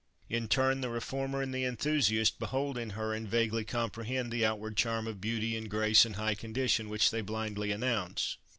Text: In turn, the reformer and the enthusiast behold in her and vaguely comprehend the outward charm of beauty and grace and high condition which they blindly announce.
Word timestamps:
In 0.29 0.47
turn, 0.47 0.81
the 0.81 0.89
reformer 0.89 1.43
and 1.43 1.53
the 1.53 1.63
enthusiast 1.63 2.39
behold 2.39 2.75
in 2.75 2.91
her 2.97 3.13
and 3.13 3.29
vaguely 3.29 3.63
comprehend 3.63 4.31
the 4.31 4.43
outward 4.43 4.75
charm 4.75 5.05
of 5.05 5.21
beauty 5.21 5.55
and 5.55 5.69
grace 5.69 6.05
and 6.05 6.15
high 6.15 6.33
condition 6.33 6.89
which 6.89 7.11
they 7.11 7.21
blindly 7.21 7.71
announce. 7.71 8.37